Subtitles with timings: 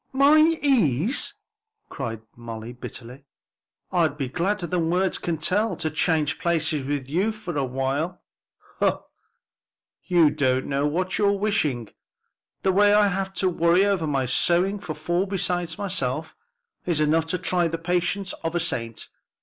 [0.13, 1.35] "My ease!"
[1.89, 3.23] cried Molly bitterly,
[3.91, 8.19] "I'd be gladder than words can tell to change places with you for awhile."
[8.79, 9.01] "Humph!
[10.03, 11.89] you don't know what you're wishing;
[12.63, 16.35] the way I have to worry over my sewing for four besides myself,
[16.83, 19.07] is enough to try the patience of a saint.